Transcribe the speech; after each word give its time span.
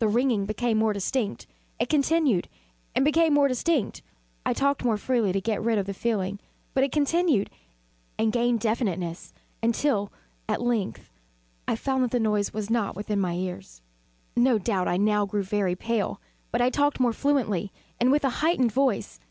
The 0.00 0.06
ringing 0.08 0.44
became 0.44 0.76
more 0.76 0.92
distinct: 0.92 1.46
It 1.78 1.88
continued 1.88 2.46
and 2.94 3.06
became 3.06 3.32
more 3.32 3.48
distinct: 3.48 4.02
I 4.44 4.52
talked 4.52 4.84
more 4.84 4.98
freely 4.98 5.32
to 5.32 5.40
get 5.40 5.62
rid 5.64 5.78
of 5.78 5.86
the 5.86 5.94
feeling: 5.94 6.40
but 6.74 6.84
it 6.84 6.92
continued 6.92 7.48
and 8.18 8.30
gained 8.34 8.60
definiteness 8.60 9.32
until, 9.62 10.12
at 10.46 10.60
length, 10.60 11.08
I 11.66 11.76
found 11.76 12.04
that 12.04 12.10
the 12.10 12.20
noise 12.20 12.52
was 12.52 12.68
not 12.68 12.94
within 12.96 13.18
my 13.18 13.32
ears. 13.32 13.80
No 14.36 14.58
doubt 14.58 14.88
I 14.88 14.98
now 14.98 15.24
grew 15.24 15.42
very 15.42 15.74
pale; 15.74 16.20
but 16.50 16.60
I 16.60 16.68
talked 16.68 17.00
more 17.00 17.14
fluently, 17.14 17.72
and 17.98 18.12
with 18.12 18.24
a 18.24 18.30
heightened 18.44 18.72
voice. 18.72 19.20